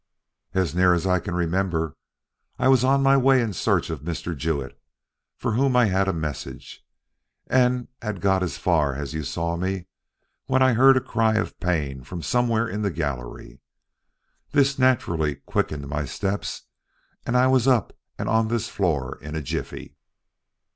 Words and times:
"As 0.55 0.73
near 0.73 0.95
as 0.95 1.05
I 1.05 1.19
can 1.19 1.35
remember. 1.35 1.95
I 2.57 2.69
was 2.69 2.83
on 2.83 3.03
my 3.03 3.15
way 3.17 3.39
in 3.39 3.53
search 3.53 3.91
of 3.91 4.01
Mr. 4.01 4.35
Jewett, 4.35 4.81
for 5.37 5.51
whom 5.51 5.75
I 5.75 5.85
had 5.85 6.07
a 6.07 6.11
message, 6.11 6.83
and 7.45 7.87
had 8.01 8.19
got 8.19 8.41
as 8.41 8.57
far 8.57 8.95
as 8.95 9.13
you 9.13 9.21
saw 9.21 9.57
me, 9.57 9.85
when 10.47 10.63
I 10.63 10.73
heard 10.73 10.97
a 10.97 11.01
cry 11.01 11.35
of 11.35 11.59
pain 11.59 12.01
from 12.03 12.23
somewhere 12.23 12.67
in 12.67 12.81
the 12.81 12.89
gallery. 12.89 13.61
This 14.49 14.79
naturally 14.79 15.35
quickened 15.35 15.87
my 15.87 16.05
steps 16.05 16.63
and 17.27 17.37
I 17.37 17.45
was 17.45 17.67
up 17.67 17.93
and 18.17 18.27
on 18.27 18.47
this 18.47 18.69
floor 18.69 19.19
in 19.21 19.35
a 19.35 19.41
jiffy." 19.43 19.97